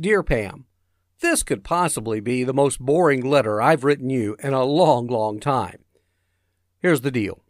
[0.00, 0.64] Dear Pam,
[1.20, 5.38] this could possibly be the most boring letter I've written you in a long, long
[5.38, 5.84] time.
[6.78, 7.42] Here's the deal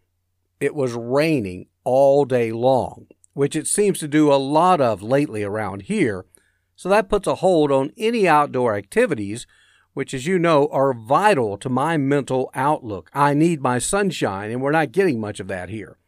[0.59, 5.45] it was raining all day long, which it seems to do a lot of lately
[5.45, 6.27] around here,
[6.75, 9.47] so that puts a hold on any outdoor activities,
[9.95, 13.11] which, as you know, are vital to my mental outlook.
[13.15, 15.99] I need my sunshine, and we're not getting much of that here.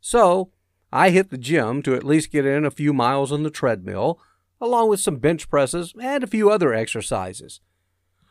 [0.00, 0.52] So,
[0.90, 4.18] I hit the gym to at least get in a few miles on the treadmill
[4.60, 7.60] along with some bench presses and a few other exercises.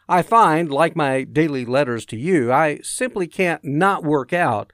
[0.07, 4.71] I find, like my daily letters to you, I simply can't not work out,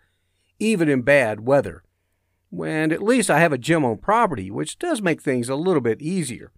[0.60, 1.84] even in bad weather.
[2.52, 5.82] And at least I have a gym on property, which does make things a little
[5.82, 6.52] bit easier.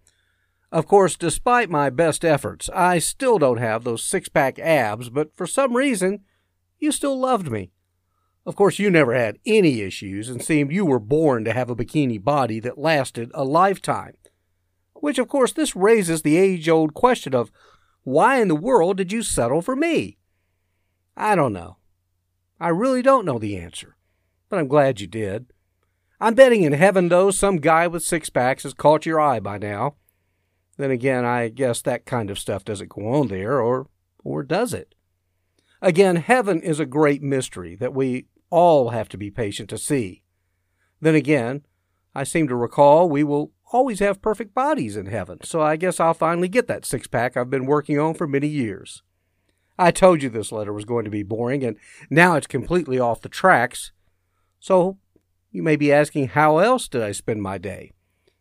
[0.72, 5.36] Of course, despite my best efforts, I still don't have those six pack abs, but
[5.36, 6.24] for some reason,
[6.80, 7.70] you still loved me.
[8.44, 11.76] Of course, you never had any issues and seemed you were born to have a
[11.76, 14.14] bikini body that lasted a lifetime.
[15.04, 17.52] Which, of course, this raises the age old question of
[18.04, 20.16] why in the world did you settle for me?
[21.14, 21.76] I don't know.
[22.58, 23.98] I really don't know the answer,
[24.48, 25.52] but I'm glad you did.
[26.22, 29.58] I'm betting in heaven, though, some guy with six packs has caught your eye by
[29.58, 29.96] now.
[30.78, 33.88] Then again, I guess that kind of stuff doesn't go on there, or,
[34.24, 34.94] or does it?
[35.82, 40.22] Again, heaven is a great mystery that we all have to be patient to see.
[41.02, 41.66] Then again,
[42.14, 45.98] I seem to recall we will always have perfect bodies in heaven, so I guess
[45.98, 49.02] I'll finally get that six pack I've been working on for many years.
[49.76, 51.76] I told you this letter was going to be boring, and
[52.08, 53.90] now it's completely off the tracks.
[54.60, 54.98] So
[55.50, 57.90] you may be asking, how else did I spend my day?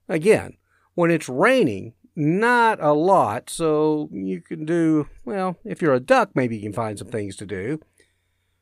[0.07, 0.57] Again,
[0.93, 6.29] when it's raining, not a lot, so you can do, well, if you're a duck,
[6.35, 7.79] maybe you can find some things to do.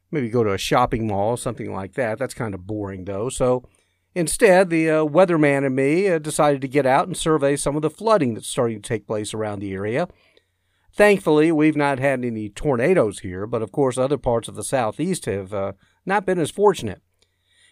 [0.09, 2.17] Maybe go to a shopping mall, something like that.
[2.17, 3.27] That's kind of boring, though.
[3.27, 3.67] So
[4.13, 7.81] Instead, the uh, weatherman and me uh, decided to get out and survey some of
[7.81, 10.07] the flooding that's starting to take place around the area.
[10.93, 15.25] Thankfully, we've not had any tornadoes here, but of course, other parts of the southeast
[15.25, 15.71] have uh,
[16.05, 17.01] not been as fortunate.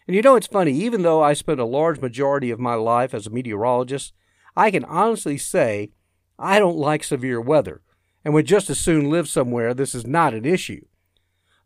[0.08, 3.14] And you know, it's funny, even though I spent a large majority of my life
[3.14, 4.14] as a meteorologist,
[4.56, 5.92] I can honestly say
[6.40, 7.82] I don't like severe weather
[8.24, 10.86] and would just as soon live somewhere this is not an issue.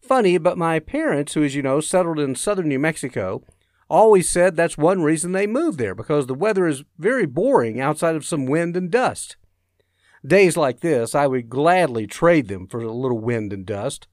[0.02, 3.44] Funny, but my parents, who, as you know, settled in southern New Mexico,
[3.94, 8.16] always said that's one reason they moved there because the weather is very boring outside
[8.16, 9.38] of some wind and dust.
[10.26, 14.08] Days like this, I would gladly trade them for a little wind and dust.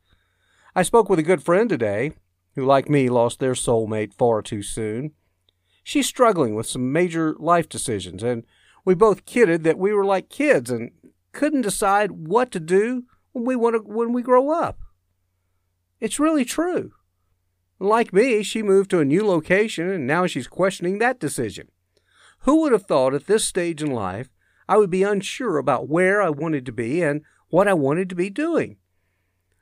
[0.77, 2.13] I spoke with a good friend today
[2.57, 5.13] who, like me, lost their soulmate far too soon.
[5.83, 8.45] She's struggling with some major life decisions, and
[8.85, 10.91] we both kidded that we were like kids and
[11.33, 14.79] couldn't decide what to do when we want to, when we grow up.
[16.01, 16.93] It's really true.
[17.83, 21.69] Like me, she moved to a new location and now she's questioning that decision.
[22.41, 24.29] Who would have thought at this stage in life
[24.69, 28.15] I would be unsure about where I wanted to be and what I wanted to
[28.15, 28.77] be doing?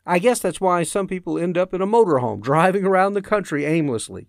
[0.05, 3.65] I guess that's why some people end up in a motorhome driving around the country
[3.65, 4.27] aimlessly.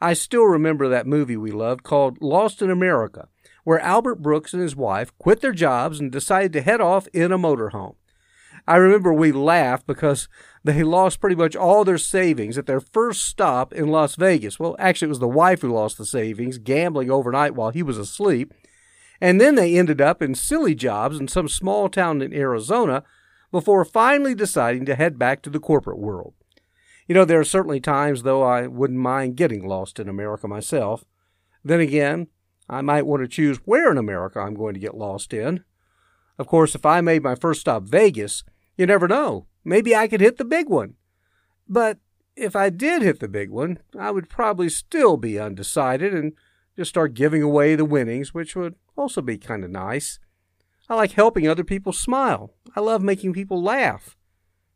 [0.00, 3.28] I still remember that movie we loved called Lost in America,
[3.62, 7.30] where Albert Brooks and his wife quit their jobs and decided to head off in
[7.30, 7.94] a motorhome.
[8.66, 10.28] I remember we laughed because
[10.62, 14.58] they lost pretty much all their savings at their first stop in Las Vegas.
[14.58, 17.98] Well, actually, it was the wife who lost the savings, gambling overnight while he was
[17.98, 18.54] asleep.
[19.20, 23.02] And then they ended up in silly jobs in some small town in Arizona
[23.50, 26.34] before finally deciding to head back to the corporate world.
[27.06, 31.04] You know, there are certainly times, though, I wouldn't mind getting lost in America myself.
[31.64, 32.28] Then again,
[32.68, 35.64] I might want to choose where in America I'm going to get lost in.
[36.42, 38.42] Of course, if I made my first stop Vegas,
[38.76, 39.46] you never know.
[39.64, 40.94] Maybe I could hit the big one.
[41.68, 41.98] But
[42.34, 46.32] if I did hit the big one, I would probably still be undecided and
[46.76, 50.18] just start giving away the winnings, which would also be kind of nice.
[50.88, 52.52] I like helping other people smile.
[52.74, 54.16] I love making people laugh.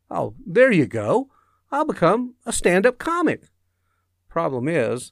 [0.09, 1.27] Oh, there you go.
[1.69, 3.49] I'll become a stand up comic.
[4.29, 5.11] Problem is,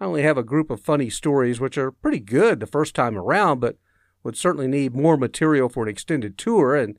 [0.00, 3.16] I only have a group of funny stories which are pretty good the first time
[3.16, 3.76] around, but
[4.22, 6.98] would certainly need more material for an extended tour, and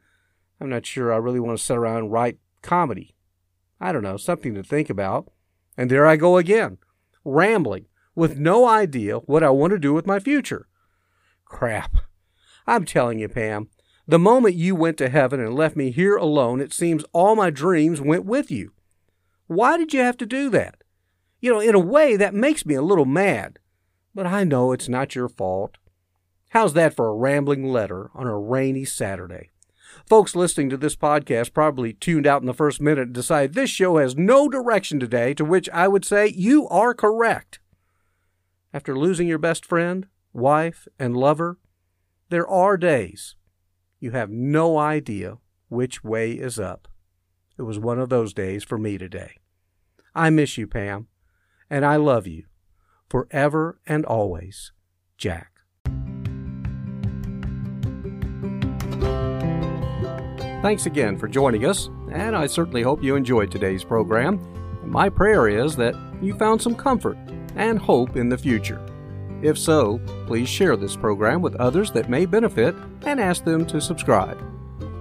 [0.60, 3.16] I'm not sure I really want to sit around and write comedy.
[3.80, 5.30] I don't know, something to think about.
[5.78, 6.78] And there I go again,
[7.25, 10.68] rambling, with no idea what I want to do with my future.
[11.46, 11.98] Crap.
[12.68, 13.70] I'm telling you, Pam,
[14.08, 17.50] the moment you went to heaven and left me here alone, it seems all my
[17.50, 18.74] dreams went with you.
[19.48, 20.84] Why did you have to do that?
[21.42, 23.60] You know, in a way, that makes me a little mad.
[24.16, 25.78] But I know it's not your fault.
[26.53, 29.50] How's that for a rambling letter on a rainy Saturday?
[30.05, 33.71] Folks listening to this podcast probably tuned out in the first minute and decided this
[33.71, 37.57] show has no direction today, to which I would say you are correct.
[38.71, 41.57] After losing your best friend, wife, and lover,
[42.29, 43.35] there are days
[44.00, 45.39] you have no idea
[45.69, 46.88] which way is up.
[47.57, 49.39] It was one of those days for me today.
[50.13, 51.07] I miss you, Pam,
[51.67, 52.45] and I love you
[53.09, 54.71] forever and always,
[55.17, 55.52] Jack.
[60.63, 64.39] Thanks again for joining us, and I certainly hope you enjoyed today's program.
[64.81, 67.18] And my prayer is that you found some comfort
[67.57, 68.81] and hope in the future.
[69.42, 72.75] If so, please share this program with others that may benefit
[73.06, 74.42] and ask them to subscribe.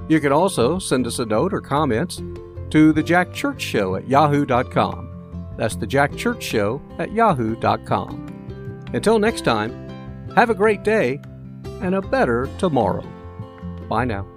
[0.09, 2.21] You can also send us a note or comments
[2.71, 5.55] to the Jack Church Show at yahoo.com.
[5.57, 8.85] That's the Jack Church Show at yahoo.com.
[8.93, 9.71] Until next time,
[10.35, 11.21] have a great day
[11.83, 13.07] and a better tomorrow.
[13.89, 14.32] Bye now.